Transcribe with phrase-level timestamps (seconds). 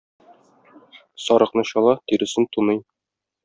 [1.25, 2.79] Сарыкны чала, тиресен туный.